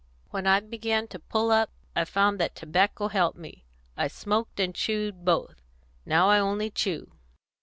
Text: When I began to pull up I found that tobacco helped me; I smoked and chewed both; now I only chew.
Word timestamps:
When 0.31 0.47
I 0.47 0.61
began 0.61 1.07
to 1.09 1.19
pull 1.19 1.51
up 1.51 1.69
I 1.95 2.05
found 2.05 2.39
that 2.39 2.55
tobacco 2.55 3.07
helped 3.09 3.37
me; 3.37 3.65
I 3.95 4.07
smoked 4.07 4.59
and 4.59 4.73
chewed 4.73 5.23
both; 5.23 5.61
now 6.07 6.27
I 6.27 6.39
only 6.39 6.71
chew. 6.71 7.11